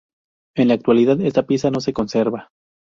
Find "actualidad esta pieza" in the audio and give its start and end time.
0.73-1.69